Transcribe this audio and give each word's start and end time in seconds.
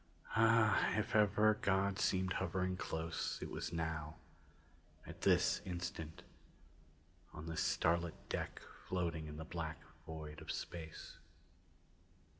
Ah, 0.35 0.97
if 0.97 1.15
ever 1.15 1.59
God 1.61 1.99
seemed 1.99 2.33
hovering 2.33 2.75
close, 2.75 3.37
it 3.39 3.51
was 3.51 3.71
now 3.71 4.15
at 5.05 5.21
this 5.21 5.61
instant, 5.63 6.23
on 7.33 7.45
this 7.45 7.61
starlit 7.61 8.15
deck 8.27 8.63
floating 8.87 9.27
in 9.27 9.37
the 9.37 9.45
black 9.45 9.77
void 10.07 10.41
of 10.41 10.51
space. 10.51 11.17